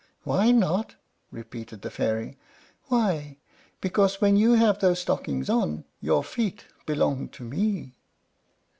[0.23, 0.95] "Why not?"
[1.29, 2.35] repeated the fairy;
[2.85, 3.37] "why,
[3.81, 7.93] because when you have those stockings on, your feet belong to me."